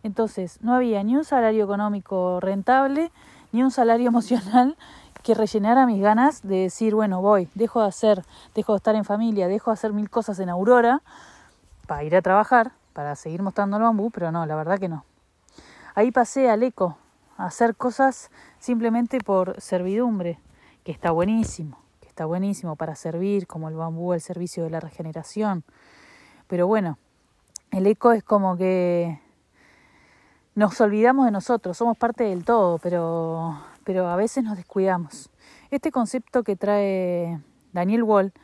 Entonces, 0.02 0.58
no 0.62 0.74
había 0.74 1.02
ni 1.02 1.16
un 1.16 1.24
salario 1.24 1.64
económico 1.64 2.40
rentable, 2.40 3.10
ni 3.52 3.62
un 3.62 3.70
salario 3.70 4.08
emocional 4.08 4.78
que 5.28 5.34
rellenara 5.34 5.84
mis 5.84 6.00
ganas 6.00 6.40
de 6.40 6.56
decir, 6.56 6.94
bueno, 6.94 7.20
voy, 7.20 7.50
dejo 7.54 7.82
de 7.82 7.88
hacer, 7.88 8.24
dejo 8.54 8.72
de 8.72 8.78
estar 8.78 8.94
en 8.94 9.04
familia, 9.04 9.46
dejo 9.46 9.70
de 9.70 9.74
hacer 9.74 9.92
mil 9.92 10.08
cosas 10.08 10.38
en 10.38 10.48
Aurora 10.48 11.02
para 11.86 12.02
ir 12.02 12.16
a 12.16 12.22
trabajar, 12.22 12.72
para 12.94 13.14
seguir 13.14 13.42
mostrando 13.42 13.76
el 13.76 13.82
bambú, 13.82 14.10
pero 14.10 14.32
no, 14.32 14.46
la 14.46 14.56
verdad 14.56 14.78
que 14.78 14.88
no. 14.88 15.04
Ahí 15.94 16.12
pasé 16.12 16.48
al 16.48 16.62
eco, 16.62 16.96
a 17.36 17.44
hacer 17.44 17.76
cosas 17.76 18.30
simplemente 18.58 19.18
por 19.20 19.60
servidumbre, 19.60 20.38
que 20.82 20.92
está 20.92 21.10
buenísimo, 21.10 21.78
que 22.00 22.08
está 22.08 22.24
buenísimo 22.24 22.76
para 22.76 22.94
servir, 22.94 23.46
como 23.46 23.68
el 23.68 23.74
bambú 23.74 24.14
al 24.14 24.22
servicio 24.22 24.64
de 24.64 24.70
la 24.70 24.80
regeneración. 24.80 25.62
Pero 26.46 26.66
bueno, 26.66 26.96
el 27.70 27.86
eco 27.86 28.12
es 28.12 28.24
como 28.24 28.56
que 28.56 29.20
nos 30.54 30.80
olvidamos 30.80 31.26
de 31.26 31.32
nosotros, 31.32 31.76
somos 31.76 31.98
parte 31.98 32.24
del 32.24 32.46
todo, 32.46 32.78
pero, 32.78 33.58
pero 33.88 34.06
a 34.06 34.16
veces 34.16 34.44
nos 34.44 34.58
descuidamos. 34.58 35.30
Este 35.70 35.90
concepto 35.90 36.42
que 36.42 36.56
trae 36.56 37.40
Daniel 37.72 38.02
Wall, 38.02 38.34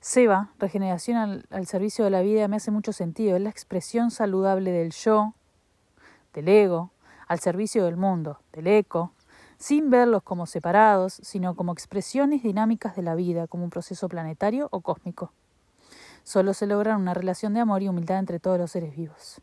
Seba, 0.00 0.52
regeneración 0.58 1.18
al, 1.18 1.44
al, 1.50 1.66
servicio 1.66 2.02
de 2.02 2.10
la 2.10 2.22
vida, 2.22 2.48
me 2.48 2.56
hace 2.56 2.70
mucho 2.70 2.94
sentido. 2.94 3.36
Es 3.36 3.42
la 3.42 3.50
expresión 3.50 4.10
saludable 4.10 4.70
del 4.70 4.92
yo, 4.92 5.34
del 6.32 6.48
ego, 6.48 6.92
al 7.28 7.40
servicio 7.40 7.84
del 7.84 7.98
mundo, 7.98 8.40
del 8.54 8.68
eco, 8.68 9.12
sin 9.58 9.90
verlos 9.90 10.22
como 10.22 10.46
separados, 10.46 11.12
sino 11.12 11.54
como 11.54 11.72
expresiones 11.72 12.42
dinámicas 12.42 12.96
de 12.96 13.02
la 13.02 13.14
vida, 13.14 13.48
como 13.48 13.64
un 13.64 13.70
proceso 13.70 14.08
planetario 14.08 14.68
o 14.70 14.80
cósmico. 14.80 15.30
Solo 16.24 16.54
se 16.54 16.66
logra 16.66 16.96
una 16.96 17.12
relación 17.12 17.52
de 17.52 17.60
amor 17.60 17.82
y 17.82 17.88
humildad 17.90 18.18
entre 18.18 18.40
todos 18.40 18.58
los 18.58 18.70
seres 18.70 18.96
vivos. 18.96 19.42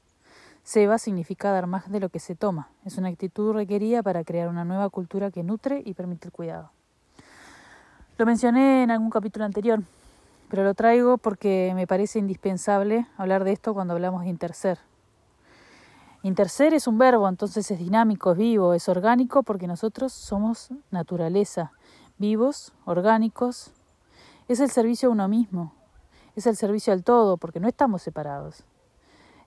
Seba 0.67 0.97
significa 0.97 1.53
dar 1.53 1.65
más 1.65 1.89
de 1.89 2.01
lo 2.01 2.09
que 2.09 2.19
se 2.19 2.35
toma. 2.35 2.67
Es 2.83 2.97
una 2.97 3.07
actitud 3.07 3.53
requerida 3.53 4.03
para 4.03 4.25
crear 4.25 4.49
una 4.49 4.65
nueva 4.65 4.89
cultura 4.89 5.31
que 5.31 5.41
nutre 5.41 5.81
y 5.85 5.93
permite 5.93 6.27
el 6.27 6.33
cuidado. 6.33 6.71
Lo 8.17 8.25
mencioné 8.25 8.83
en 8.83 8.91
algún 8.91 9.09
capítulo 9.09 9.45
anterior, 9.45 9.81
pero 10.49 10.65
lo 10.65 10.73
traigo 10.73 11.17
porque 11.19 11.71
me 11.73 11.87
parece 11.87 12.19
indispensable 12.19 13.07
hablar 13.15 13.45
de 13.45 13.53
esto 13.53 13.73
cuando 13.73 13.93
hablamos 13.93 14.23
de 14.23 14.27
interser. 14.27 14.77
Interser 16.21 16.73
es 16.73 16.85
un 16.85 16.97
verbo, 16.97 17.29
entonces 17.29 17.71
es 17.71 17.79
dinámico, 17.79 18.33
es 18.33 18.37
vivo, 18.37 18.73
es 18.73 18.89
orgánico 18.89 19.43
porque 19.43 19.67
nosotros 19.67 20.11
somos 20.11 20.71
naturaleza, 20.91 21.71
vivos, 22.17 22.73
orgánicos. 22.83 23.71
Es 24.49 24.59
el 24.59 24.69
servicio 24.69 25.07
a 25.07 25.11
uno 25.13 25.29
mismo, 25.29 25.71
es 26.35 26.45
el 26.45 26.57
servicio 26.57 26.91
al 26.91 27.05
todo 27.05 27.37
porque 27.37 27.61
no 27.61 27.69
estamos 27.69 28.01
separados. 28.01 28.65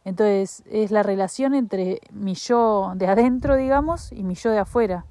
Entonces 0.05 0.63
es 0.67 0.91
la 0.91 1.03
relación 1.03 1.55
entre 1.55 2.01
mi 2.11 2.35
yo 2.35 2.93
de 2.97 3.07
adentro, 3.07 3.57
digamos, 3.57 4.13
y 4.13 4.23
mi 4.23 4.35
yo 4.35 4.51
de 4.51 4.59
afuera, 4.59 5.05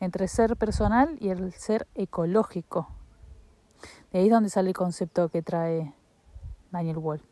entre 0.00 0.26
ser 0.28 0.56
personal 0.56 1.16
y 1.20 1.28
el 1.28 1.52
ser 1.52 1.86
ecológico. 1.94 2.88
De 4.10 4.20
ahí 4.20 4.26
es 4.26 4.30
donde 4.32 4.50
sale 4.50 4.70
el 4.70 4.76
concepto 4.76 5.28
que 5.28 5.42
trae 5.42 5.94
Daniel 6.70 6.98
Wall. 6.98 7.22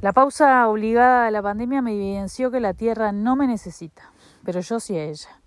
La 0.00 0.12
pausa 0.12 0.68
obligada 0.68 1.26
a 1.26 1.30
la 1.30 1.42
pandemia 1.42 1.80
me 1.80 1.94
evidenció 1.94 2.50
que 2.50 2.60
la 2.60 2.74
Tierra 2.74 3.12
no 3.12 3.36
me 3.36 3.46
necesita, 3.46 4.12
pero 4.44 4.60
yo 4.60 4.80
sí 4.80 4.96
a 4.96 5.04
ella. 5.04 5.40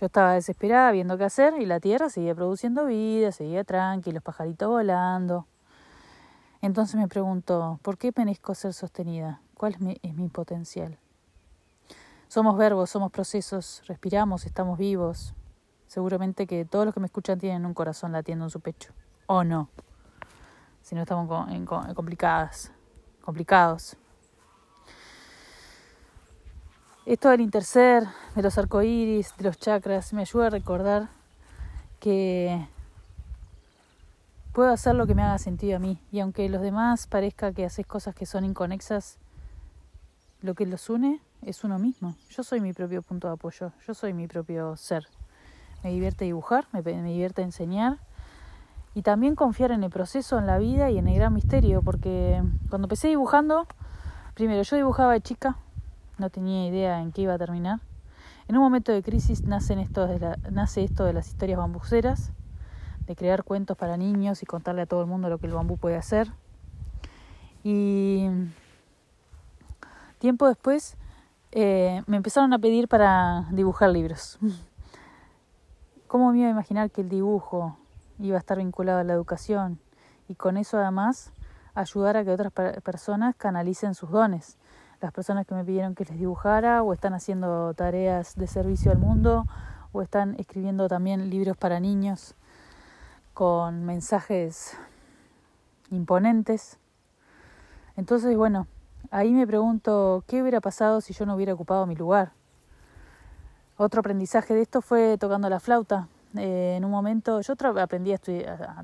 Yo 0.00 0.06
estaba 0.06 0.32
desesperada 0.32 0.90
viendo 0.90 1.16
qué 1.16 1.24
hacer 1.24 1.54
y 1.60 1.66
la 1.66 1.78
Tierra 1.78 2.08
seguía 2.08 2.34
produciendo 2.34 2.86
vida, 2.86 3.30
seguía 3.30 3.62
tranquila, 3.62 4.14
los 4.14 4.24
pajaritos 4.24 4.68
volando. 4.68 5.46
Entonces 6.64 6.96
me 6.96 7.08
pregunto, 7.08 7.78
¿por 7.82 7.98
qué 7.98 8.10
merezco 8.16 8.54
ser 8.54 8.72
sostenida? 8.72 9.42
¿Cuál 9.52 9.74
es 9.74 9.80
mi, 10.14 10.28
potencial? 10.30 10.96
Somos 12.26 12.56
verbos, 12.56 12.88
somos 12.88 13.12
procesos, 13.12 13.82
respiramos, 13.86 14.46
estamos 14.46 14.78
vivos. 14.78 15.34
Seguramente 15.88 16.46
que 16.46 16.64
todos 16.64 16.86
los 16.86 16.94
que 16.94 17.00
me 17.00 17.06
escuchan 17.06 17.38
tienen 17.38 17.66
un 17.66 17.74
corazón 17.74 18.12
latiendo 18.12 18.46
en 18.46 18.50
su 18.50 18.60
pecho. 18.60 18.94
¿O 19.26 19.44
no? 19.44 19.68
Si 20.80 20.94
no 20.94 21.02
estamos 21.02 21.28
complicadas, 21.94 22.72
complicados. 23.20 23.98
Esto 27.04 27.28
del 27.28 27.42
interser, 27.42 28.04
de 28.34 28.42
los 28.42 28.56
arcoíris, 28.56 29.36
de 29.36 29.44
los 29.44 29.58
chakras, 29.58 30.14
me 30.14 30.22
ayuda 30.22 30.46
a 30.46 30.50
recordar 30.50 31.10
que 32.00 32.66
Puedo 34.54 34.70
hacer 34.70 34.94
lo 34.94 35.08
que 35.08 35.16
me 35.16 35.22
haga 35.24 35.38
sentido 35.38 35.78
a 35.78 35.80
mí, 35.80 35.98
y 36.12 36.20
aunque 36.20 36.48
los 36.48 36.62
demás 36.62 37.08
parezca 37.08 37.52
que 37.52 37.64
haces 37.64 37.84
cosas 37.88 38.14
que 38.14 38.24
son 38.24 38.44
inconexas, 38.44 39.18
lo 40.42 40.54
que 40.54 40.64
los 40.64 40.88
une 40.88 41.20
es 41.42 41.64
uno 41.64 41.80
mismo. 41.80 42.14
Yo 42.30 42.44
soy 42.44 42.60
mi 42.60 42.72
propio 42.72 43.02
punto 43.02 43.26
de 43.26 43.34
apoyo, 43.34 43.72
yo 43.84 43.94
soy 43.94 44.12
mi 44.12 44.28
propio 44.28 44.76
ser. 44.76 45.08
Me 45.82 45.90
divierte 45.90 46.24
dibujar, 46.24 46.68
me, 46.70 46.82
divierte 46.82 47.42
enseñar 47.42 47.98
y 48.94 49.02
también 49.02 49.34
confiar 49.34 49.72
en 49.72 49.82
el 49.82 49.90
proceso, 49.90 50.38
en 50.38 50.46
la 50.46 50.58
vida 50.58 50.88
y 50.88 50.98
en 50.98 51.08
el 51.08 51.16
gran 51.16 51.34
misterio, 51.34 51.82
porque 51.82 52.40
cuando 52.70 52.86
empecé 52.86 53.08
dibujando, 53.08 53.66
primero 54.34 54.62
yo 54.62 54.76
dibujaba 54.76 55.14
de 55.14 55.20
chica, 55.20 55.56
no 56.16 56.30
tenía 56.30 56.68
idea 56.68 57.00
en 57.00 57.10
qué 57.10 57.22
iba 57.22 57.34
a 57.34 57.38
terminar. 57.38 57.80
En 58.46 58.56
un 58.56 58.62
momento 58.62 58.92
de 58.92 59.02
crisis 59.02 59.42
nacen 59.42 59.80
esto 59.80 60.06
de 60.06 60.20
la, 60.20 60.38
nace 60.52 60.84
esto 60.84 61.04
de 61.04 61.12
las 61.12 61.26
historias 61.26 61.58
bambuceras 61.58 62.30
de 63.06 63.16
crear 63.16 63.44
cuentos 63.44 63.76
para 63.76 63.96
niños 63.96 64.42
y 64.42 64.46
contarle 64.46 64.82
a 64.82 64.86
todo 64.86 65.00
el 65.00 65.06
mundo 65.06 65.28
lo 65.28 65.38
que 65.38 65.46
el 65.46 65.52
bambú 65.52 65.76
puede 65.76 65.96
hacer. 65.96 66.32
Y 67.62 68.28
tiempo 70.18 70.46
después 70.46 70.96
eh, 71.52 72.02
me 72.06 72.16
empezaron 72.16 72.52
a 72.52 72.58
pedir 72.58 72.88
para 72.88 73.46
dibujar 73.52 73.90
libros. 73.90 74.38
¿Cómo 76.06 76.32
me 76.32 76.40
iba 76.40 76.48
a 76.48 76.50
imaginar 76.50 76.90
que 76.90 77.00
el 77.00 77.08
dibujo 77.08 77.76
iba 78.18 78.36
a 78.36 78.38
estar 78.38 78.58
vinculado 78.58 79.00
a 79.00 79.04
la 79.04 79.12
educación 79.12 79.80
y 80.28 80.34
con 80.34 80.56
eso 80.56 80.78
además 80.78 81.32
ayudar 81.74 82.16
a 82.16 82.24
que 82.24 82.30
otras 82.30 82.52
personas 82.82 83.34
canalicen 83.36 83.94
sus 83.94 84.10
dones? 84.10 84.58
Las 85.00 85.12
personas 85.12 85.46
que 85.46 85.54
me 85.54 85.64
pidieron 85.64 85.94
que 85.94 86.04
les 86.04 86.18
dibujara 86.18 86.82
o 86.82 86.92
están 86.92 87.14
haciendo 87.14 87.74
tareas 87.74 88.36
de 88.36 88.46
servicio 88.46 88.92
al 88.92 88.98
mundo 88.98 89.44
o 89.92 90.02
están 90.02 90.34
escribiendo 90.38 90.88
también 90.88 91.30
libros 91.30 91.56
para 91.56 91.80
niños 91.80 92.34
con 93.34 93.84
mensajes 93.84 94.76
imponentes. 95.90 96.78
Entonces, 97.96 98.36
bueno, 98.36 98.68
ahí 99.10 99.32
me 99.32 99.46
pregunto, 99.46 100.24
¿qué 100.26 100.40
hubiera 100.40 100.60
pasado 100.60 101.00
si 101.00 101.12
yo 101.12 101.26
no 101.26 101.34
hubiera 101.34 101.52
ocupado 101.52 101.86
mi 101.86 101.96
lugar? 101.96 102.32
Otro 103.76 104.00
aprendizaje 104.00 104.54
de 104.54 104.62
esto 104.62 104.80
fue 104.80 105.18
tocando 105.18 105.48
la 105.48 105.58
flauta. 105.58 106.08
Eh, 106.36 106.74
en 106.76 106.84
un 106.84 106.90
momento, 106.90 107.40
yo 107.40 107.54
aprendí 107.80 108.12
a, 108.12 108.18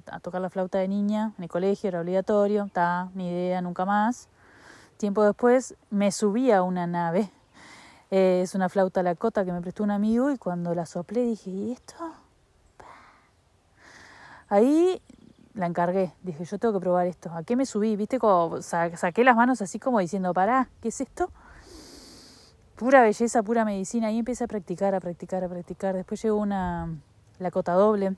a, 0.06 0.20
tocar 0.20 0.40
la 0.40 0.50
flauta 0.50 0.78
de 0.78 0.88
niña 0.88 1.32
en 1.38 1.44
el 1.44 1.50
colegio, 1.50 1.88
era 1.88 2.00
obligatorio, 2.00 2.68
ta, 2.72 3.08
ni 3.14 3.28
idea, 3.28 3.60
nunca 3.62 3.84
más. 3.84 4.28
Tiempo 4.96 5.24
después 5.24 5.76
me 5.90 6.12
subí 6.12 6.50
a 6.50 6.62
una 6.62 6.86
nave. 6.86 7.30
Eh, 8.10 8.40
es 8.42 8.56
una 8.56 8.68
flauta 8.68 9.04
lacota 9.04 9.44
que 9.44 9.52
me 9.52 9.60
prestó 9.60 9.84
un 9.84 9.92
amigo 9.92 10.32
y 10.32 10.38
cuando 10.38 10.74
la 10.74 10.86
soplé 10.86 11.22
dije, 11.22 11.50
¿y 11.50 11.72
esto? 11.72 11.94
Ahí 14.50 15.00
la 15.54 15.66
encargué, 15.66 16.12
dije, 16.22 16.44
yo 16.44 16.58
tengo 16.58 16.74
que 16.74 16.80
probar 16.80 17.06
esto. 17.06 17.30
¿A 17.32 17.44
qué 17.44 17.54
me 17.54 17.64
subí? 17.64 17.94
¿Viste? 17.94 18.18
Como 18.18 18.60
saqué 18.62 19.22
las 19.22 19.36
manos 19.36 19.62
así 19.62 19.78
como 19.78 20.00
diciendo, 20.00 20.34
pará, 20.34 20.68
¿qué 20.82 20.88
es 20.88 21.00
esto? 21.00 21.30
Pura 22.74 23.00
belleza, 23.00 23.44
pura 23.44 23.64
medicina. 23.64 24.10
Y 24.10 24.18
empecé 24.18 24.44
a 24.44 24.48
practicar, 24.48 24.92
a 24.96 25.00
practicar, 25.00 25.44
a 25.44 25.48
practicar. 25.48 25.94
Después 25.94 26.20
llegó 26.20 26.36
una, 26.36 26.88
la 27.38 27.52
cota 27.52 27.74
doble. 27.74 28.16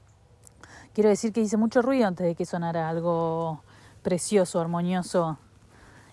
Quiero 0.95 1.11
decir 1.11 1.35
que 1.35 1.41
hice 1.41 1.59
mucho 1.59 1.83
ruido 1.83 2.07
antes 2.07 2.27
de 2.27 2.35
que 2.35 2.47
sonara 2.47 2.89
algo 2.89 3.61
precioso, 4.03 4.59
armonioso. 4.59 5.37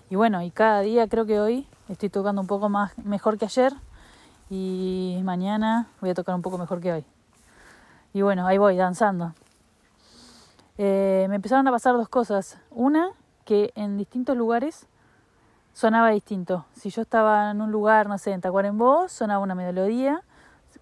Y 0.10 0.16
bueno, 0.16 0.42
y 0.42 0.52
cada 0.52 0.82
día 0.82 1.08
creo 1.08 1.26
que 1.26 1.40
hoy 1.40 1.66
estoy 1.88 2.10
tocando 2.10 2.42
un 2.42 2.48
poco 2.48 2.68
más 2.68 2.98
mejor 2.98 3.38
que 3.38 3.46
ayer 3.46 3.74
y 4.50 5.22
mañana 5.24 5.88
voy 6.02 6.10
a 6.10 6.14
tocar 6.14 6.36
un 6.36 6.42
poco 6.42 6.58
mejor 6.58 6.82
que 6.82 6.92
hoy. 6.92 7.06
Y 8.14 8.22
bueno, 8.22 8.46
ahí 8.48 8.58
voy 8.58 8.76
danzando. 8.76 9.34
Eh, 10.82 11.26
me 11.28 11.36
empezaron 11.36 11.68
a 11.68 11.72
pasar 11.72 11.96
dos 11.96 12.08
cosas. 12.08 12.58
Una, 12.72 13.10
que 13.44 13.74
en 13.76 13.98
distintos 13.98 14.38
lugares 14.38 14.88
sonaba 15.74 16.12
distinto. 16.12 16.68
Si 16.72 16.90
yo 16.90 17.02
estaba 17.02 17.52
en 17.52 17.62
un 17.62 17.70
lugar, 17.70 18.08
no 18.08 18.18
sé, 18.18 18.32
en 18.32 18.40
Tacuarembó, 18.40 19.10
sonaba 19.10 19.44
una 19.44 19.56
melodía. 19.56 20.24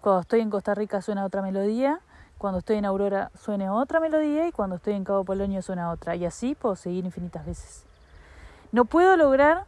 Cuando 0.00 0.20
estoy 0.20 0.38
en 0.38 0.50
Costa 0.50 0.76
Rica 0.76 1.02
suena 1.02 1.24
otra 1.24 1.42
melodía. 1.42 1.98
Cuando 2.38 2.60
estoy 2.60 2.76
en 2.76 2.84
Aurora 2.84 3.32
suena 3.34 3.74
otra 3.74 3.98
melodía. 3.98 4.46
Y 4.46 4.52
cuando 4.52 4.76
estoy 4.76 4.94
en 4.94 5.02
Cabo 5.02 5.24
Polonio 5.24 5.62
suena 5.62 5.90
otra. 5.90 6.14
Y 6.14 6.24
así 6.24 6.54
puedo 6.54 6.76
seguir 6.76 7.04
infinitas 7.04 7.44
veces. 7.44 7.84
No 8.70 8.84
puedo 8.84 9.16
lograr 9.16 9.64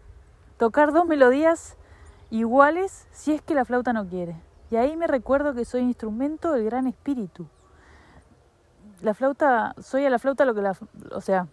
tocar 0.59 0.93
dos 0.93 1.07
melodías 1.07 1.77
iguales 2.31 3.09
si 3.11 3.33
es 3.33 3.43
que 3.43 3.57
la 3.57 3.65
flauta 3.65 3.93
no 3.93 4.07
quiere. 4.07 4.37
Y 4.71 4.77
ahí 4.77 4.97
me 4.97 5.09
recuerdo 5.09 5.55
que 5.55 5.65
soy 5.65 5.81
instrumento 5.81 6.53
del 6.53 6.67
gran 6.67 6.87
espíritu 6.87 7.49
la 9.03 9.15
flauta, 9.15 9.75
soy 9.81 10.05
a 10.05 10.11
la 10.11 10.19
flauta 10.19 10.45
lo 10.45 10.55
que 10.55 10.63
la, 10.63 10.77
o 11.13 11.21
sea, 11.21 11.47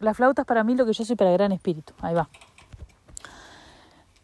la 0.00 0.14
flauta 0.14 0.42
es 0.42 0.46
para 0.46 0.64
mí 0.64 0.74
lo 0.74 0.84
que 0.84 0.92
yo 0.92 1.04
soy 1.04 1.16
para 1.16 1.30
Gran 1.32 1.52
Espíritu, 1.52 1.92
ahí 2.00 2.14
va. 2.14 2.28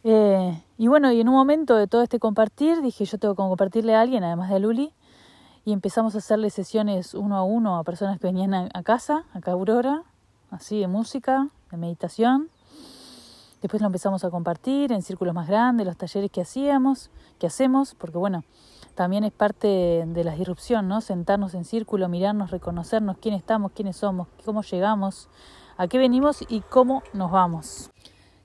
Eh, 0.05 0.63
y 0.79 0.89
bueno, 0.89 1.13
y 1.13 1.21
en 1.21 1.29
un 1.29 1.35
momento 1.35 1.77
de 1.77 1.87
todo 1.87 2.03
este 2.03 2.19
compartir, 2.19 2.83
dije 2.83 3.05
yo 3.05 3.19
tengo 3.19 3.35
que 3.35 3.39
compartirle 3.39 3.95
a 3.95 4.01
alguien, 4.01 4.25
además 4.25 4.51
de 4.51 4.57
a 4.57 4.59
Luli, 4.59 4.93
y 5.65 5.73
empezamos 5.73 6.15
a 6.15 6.19
hacerle 6.19 6.51
sesiones 6.51 7.15
uno 7.15 7.37
a 7.37 7.45
uno 7.45 7.79
a 7.79 7.85
personas 7.85 8.19
que 8.19 8.27
venían 8.27 8.53
a, 8.55 8.83
casa, 8.83 9.25
acá 9.33 9.53
a 9.53 9.55
Aurora, 9.55 10.03
así 10.51 10.81
de 10.81 10.89
música, 10.89 11.49
de 11.71 11.77
meditación. 11.77 12.51
Después 13.62 13.81
lo 13.81 13.87
empezamos 13.87 14.25
a 14.25 14.31
compartir 14.31 14.90
en 14.90 15.02
círculos 15.02 15.35
más 15.35 15.47
grandes, 15.47 15.87
los 15.87 15.97
talleres 15.97 16.33
que 16.33 16.40
hacíamos, 16.40 17.11
que 17.38 17.47
hacemos, 17.47 17.95
porque 17.95 18.19
bueno, 18.19 18.42
también 18.97 19.23
es 19.23 19.33
parte 19.33 20.04
de 20.04 20.25
la 20.25 20.35
disrupción, 20.35 20.88
¿no? 20.88 21.00
Sentarnos 21.00 21.54
en 21.54 21.64
círculo, 21.64 22.09
mirarnos, 22.09 22.50
reconocernos 22.50 23.19
quién 23.19 23.35
estamos, 23.35 23.71
quiénes 23.71 23.97
somos, 23.97 24.26
cómo 24.45 24.62
llegamos, 24.62 25.28
a 25.76 25.87
qué 25.87 25.99
venimos 25.99 26.45
y 26.49 26.61
cómo 26.61 27.04
nos 27.12 27.31
vamos. 27.31 27.92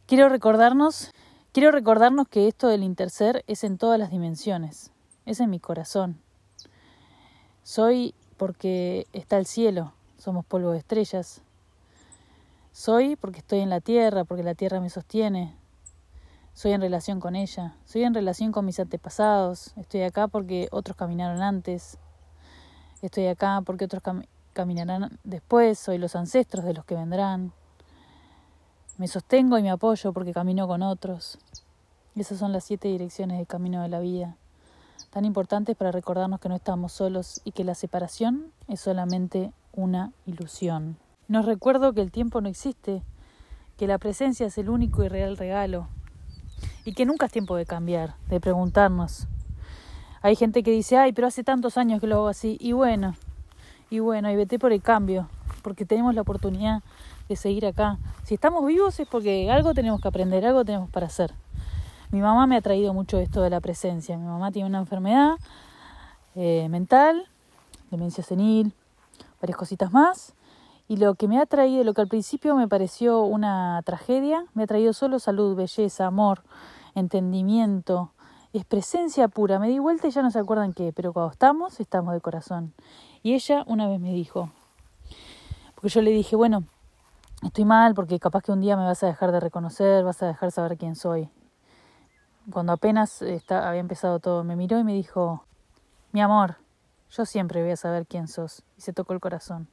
Quiero 0.05 0.29
recordarnos, 0.29 1.11
quiero 1.51 1.71
recordarnos 1.71 2.27
que 2.27 2.47
esto 2.47 2.67
del 2.67 2.83
interser 2.83 3.43
es 3.47 3.63
en 3.63 3.79
todas 3.79 3.97
las 3.97 4.11
dimensiones, 4.11 4.91
es 5.25 5.39
en 5.39 5.49
mi 5.49 5.59
corazón. 5.59 6.21
Soy 7.63 8.13
porque 8.37 9.07
está 9.13 9.37
el 9.37 9.47
cielo, 9.47 9.93
somos 10.19 10.45
polvo 10.45 10.71
de 10.71 10.77
estrellas, 10.77 11.41
soy 12.77 13.15
porque 13.15 13.39
estoy 13.39 13.61
en 13.61 13.71
la 13.71 13.81
tierra, 13.81 14.23
porque 14.23 14.43
la 14.43 14.53
tierra 14.53 14.79
me 14.79 14.91
sostiene. 14.91 15.55
Soy 16.53 16.73
en 16.73 16.81
relación 16.81 17.19
con 17.19 17.35
ella. 17.35 17.75
Soy 17.85 18.03
en 18.03 18.13
relación 18.13 18.51
con 18.51 18.65
mis 18.65 18.79
antepasados. 18.79 19.73
Estoy 19.77 20.03
acá 20.03 20.27
porque 20.27 20.67
otros 20.69 20.95
caminaron 20.95 21.41
antes. 21.41 21.97
Estoy 23.01 23.25
acá 23.25 23.63
porque 23.65 23.85
otros 23.85 24.03
caminarán 24.53 25.17
después. 25.23 25.79
Soy 25.79 25.97
los 25.97 26.15
ancestros 26.15 26.65
de 26.65 26.75
los 26.75 26.85
que 26.85 26.93
vendrán. 26.93 27.51
Me 28.99 29.07
sostengo 29.07 29.57
y 29.57 29.63
me 29.63 29.71
apoyo 29.71 30.13
porque 30.13 30.31
camino 30.31 30.67
con 30.67 30.83
otros. 30.83 31.39
Esas 32.15 32.37
son 32.37 32.53
las 32.53 32.63
siete 32.63 32.89
direcciones 32.89 33.39
del 33.39 33.47
camino 33.47 33.81
de 33.81 33.89
la 33.89 33.99
vida, 33.99 34.37
tan 35.09 35.25
importantes 35.25 35.75
para 35.75 35.91
recordarnos 35.91 36.39
que 36.39 36.49
no 36.49 36.55
estamos 36.55 36.91
solos 36.91 37.41
y 37.43 37.53
que 37.53 37.63
la 37.63 37.73
separación 37.73 38.51
es 38.67 38.81
solamente 38.81 39.51
una 39.73 40.13
ilusión. 40.27 40.97
Nos 41.27 41.45
recuerdo 41.45 41.91
que 41.93 42.01
el 42.01 42.11
tiempo 42.11 42.39
no 42.39 42.47
existe, 42.47 43.03
que 43.77 43.85
la 43.85 43.97
presencia 43.97 44.45
es 44.47 44.57
el 44.57 44.69
único 44.69 45.03
y 45.03 45.09
real 45.09 45.35
regalo, 45.35 45.89
y 46.85 46.93
que 46.93 47.05
nunca 47.05 47.25
es 47.25 47.33
tiempo 47.33 47.57
de 47.57 47.65
cambiar, 47.65 48.15
de 48.29 48.39
preguntarnos. 48.39 49.27
Hay 50.21 50.37
gente 50.37 50.63
que 50.63 50.71
dice, 50.71 50.97
ay, 50.97 51.11
pero 51.11 51.27
hace 51.27 51.43
tantos 51.43 51.77
años 51.77 51.99
que 51.99 52.07
lo 52.07 52.15
hago 52.15 52.27
así, 52.29 52.57
y 52.61 52.71
bueno, 52.71 53.15
y 53.89 53.99
bueno, 53.99 54.31
y 54.31 54.37
vete 54.37 54.57
por 54.57 54.71
el 54.71 54.81
cambio, 54.81 55.27
porque 55.63 55.85
tenemos 55.85 56.15
la 56.15 56.21
oportunidad 56.21 56.81
de 57.27 57.35
seguir 57.35 57.65
acá. 57.65 57.97
Si 58.23 58.33
estamos 58.33 58.65
vivos 58.65 58.97
es 59.01 59.07
porque 59.07 59.51
algo 59.51 59.73
tenemos 59.73 59.99
que 59.99 60.07
aprender, 60.07 60.45
algo 60.45 60.63
tenemos 60.63 60.89
para 60.89 61.07
hacer. 61.07 61.33
Mi 62.09 62.21
mamá 62.21 62.47
me 62.47 62.55
ha 62.55 62.61
traído 62.61 62.93
mucho 62.93 63.19
esto 63.19 63.41
de 63.41 63.49
la 63.49 63.59
presencia. 63.59 64.17
Mi 64.17 64.25
mamá 64.25 64.53
tiene 64.53 64.69
una 64.69 64.79
enfermedad 64.79 65.35
eh, 66.35 66.67
mental, 66.69 67.27
demencia 67.91 68.23
senil, 68.23 68.71
varias 69.41 69.57
cositas 69.57 69.91
más. 69.91 70.33
Y 70.87 70.97
lo 70.97 71.15
que 71.15 71.27
me 71.27 71.39
ha 71.39 71.45
traído, 71.45 71.83
lo 71.83 71.93
que 71.93 72.01
al 72.01 72.07
principio 72.07 72.55
me 72.55 72.67
pareció 72.67 73.21
una 73.23 73.81
tragedia, 73.83 74.45
me 74.53 74.63
ha 74.63 74.67
traído 74.67 74.93
solo 74.93 75.19
salud, 75.19 75.55
belleza, 75.55 76.05
amor, 76.05 76.43
entendimiento, 76.95 78.11
es 78.53 78.63
presencia 78.63 79.27
pura. 79.27 79.59
Me 79.59 79.67
di 79.67 79.79
vuelta 79.79 80.07
y 80.07 80.11
ya 80.11 80.21
no 80.21 80.31
se 80.31 80.39
acuerdan 80.39 80.73
qué, 80.73 80.93
pero 80.93 81.11
cuando 81.11 81.31
estamos, 81.31 81.79
estamos 81.79 82.13
de 82.13 82.21
corazón. 82.21 82.73
Y 83.21 83.33
ella 83.33 83.63
una 83.67 83.87
vez 83.87 83.99
me 83.99 84.13
dijo, 84.13 84.49
porque 85.75 85.89
yo 85.89 86.01
le 86.01 86.11
dije, 86.11 86.35
bueno, 86.35 86.63
estoy 87.43 87.65
mal 87.65 87.93
porque 87.93 88.19
capaz 88.19 88.41
que 88.41 88.51
un 88.53 88.61
día 88.61 88.77
me 88.77 88.85
vas 88.85 89.03
a 89.03 89.07
dejar 89.07 89.31
de 89.31 89.39
reconocer, 89.39 90.03
vas 90.03 90.23
a 90.23 90.27
dejar 90.27 90.47
de 90.47 90.51
saber 90.51 90.77
quién 90.77 90.95
soy. 90.95 91.29
Cuando 92.51 92.71
apenas 92.71 93.21
está, 93.21 93.67
había 93.67 93.81
empezado 93.81 94.19
todo, 94.19 94.45
me 94.45 94.55
miró 94.55 94.79
y 94.79 94.85
me 94.85 94.93
dijo, 94.93 95.43
mi 96.13 96.21
amor, 96.21 96.55
yo 97.09 97.25
siempre 97.25 97.61
voy 97.61 97.71
a 97.71 97.75
saber 97.75 98.07
quién 98.07 98.29
sos. 98.29 98.63
Y 98.77 98.81
se 98.81 98.93
tocó 98.93 99.11
el 99.11 99.19
corazón. 99.19 99.67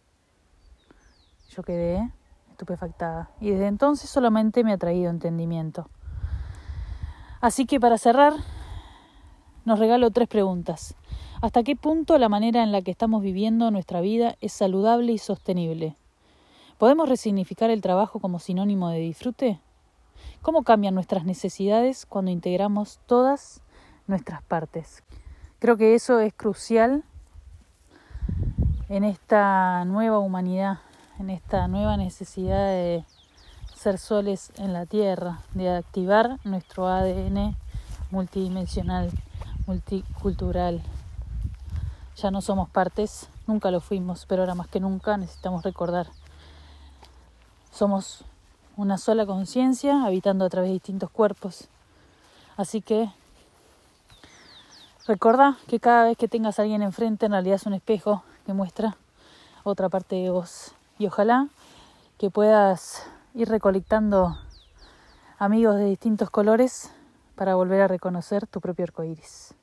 Yo 1.50 1.62
quedé 1.62 2.10
estupefactada 2.50 3.30
y 3.40 3.50
desde 3.50 3.66
entonces 3.66 4.08
solamente 4.08 4.64
me 4.64 4.72
ha 4.72 4.78
traído 4.78 5.10
entendimiento. 5.10 5.88
Así 7.40 7.66
que 7.66 7.78
para 7.80 7.98
cerrar, 7.98 8.32
nos 9.64 9.78
regalo 9.78 10.10
tres 10.10 10.28
preguntas. 10.28 10.94
¿Hasta 11.42 11.62
qué 11.62 11.76
punto 11.76 12.16
la 12.18 12.28
manera 12.28 12.62
en 12.62 12.72
la 12.72 12.80
que 12.80 12.90
estamos 12.90 13.22
viviendo 13.22 13.70
nuestra 13.70 14.00
vida 14.00 14.36
es 14.40 14.52
saludable 14.52 15.12
y 15.12 15.18
sostenible? 15.18 15.96
¿Podemos 16.78 17.08
resignificar 17.08 17.70
el 17.70 17.82
trabajo 17.82 18.18
como 18.18 18.38
sinónimo 18.38 18.88
de 18.88 18.98
disfrute? 18.98 19.60
¿Cómo 20.42 20.62
cambian 20.62 20.94
nuestras 20.94 21.24
necesidades 21.24 22.06
cuando 22.06 22.30
integramos 22.30 23.00
todas 23.06 23.62
nuestras 24.06 24.42
partes? 24.42 25.02
Creo 25.58 25.76
que 25.76 25.94
eso 25.94 26.20
es 26.20 26.32
crucial 26.34 27.04
en 28.88 29.04
esta 29.04 29.84
nueva 29.84 30.18
humanidad 30.18 30.78
en 31.18 31.30
esta 31.30 31.68
nueva 31.68 31.96
necesidad 31.96 32.66
de 32.68 33.04
ser 33.74 33.98
soles 33.98 34.50
en 34.56 34.72
la 34.72 34.86
Tierra, 34.86 35.40
de 35.52 35.70
activar 35.70 36.38
nuestro 36.44 36.88
ADN 36.88 37.56
multidimensional, 38.10 39.10
multicultural. 39.66 40.82
Ya 42.16 42.30
no 42.30 42.40
somos 42.40 42.68
partes, 42.68 43.28
nunca 43.46 43.70
lo 43.70 43.80
fuimos, 43.80 44.26
pero 44.26 44.42
ahora 44.42 44.54
más 44.54 44.68
que 44.68 44.80
nunca 44.80 45.16
necesitamos 45.16 45.62
recordar. 45.62 46.08
Somos 47.70 48.24
una 48.76 48.98
sola 48.98 49.26
conciencia 49.26 50.04
habitando 50.04 50.44
a 50.44 50.50
través 50.50 50.70
de 50.70 50.74
distintos 50.74 51.10
cuerpos. 51.10 51.68
Así 52.56 52.80
que 52.80 53.10
recuerda 55.06 55.58
que 55.68 55.80
cada 55.80 56.04
vez 56.04 56.16
que 56.16 56.28
tengas 56.28 56.58
a 56.58 56.62
alguien 56.62 56.82
enfrente 56.82 57.26
en 57.26 57.32
realidad 57.32 57.56
es 57.56 57.66
un 57.66 57.74
espejo 57.74 58.22
que 58.46 58.52
muestra 58.52 58.96
otra 59.64 59.88
parte 59.88 60.16
de 60.16 60.30
vos 60.30 60.74
y 60.98 61.06
ojalá 61.06 61.48
que 62.18 62.30
puedas 62.30 63.06
ir 63.34 63.48
recolectando 63.48 64.38
amigos 65.38 65.76
de 65.76 65.86
distintos 65.86 66.30
colores 66.30 66.90
para 67.34 67.54
volver 67.54 67.82
a 67.82 67.88
reconocer 67.88 68.46
tu 68.46 68.60
propio 68.60 68.84
arco 68.84 69.04
iris. 69.04 69.54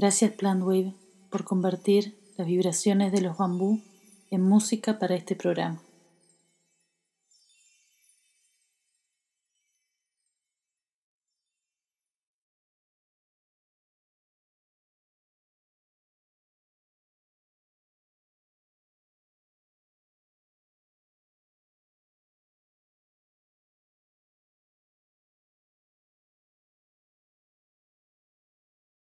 Gracias 0.00 0.32
Plantwave 0.32 0.94
por 1.28 1.44
convertir 1.44 2.16
las 2.38 2.46
vibraciones 2.46 3.12
de 3.12 3.20
los 3.20 3.36
bambú 3.36 3.82
en 4.30 4.40
música 4.40 4.98
para 4.98 5.14
este 5.14 5.36
programa. 5.36 5.82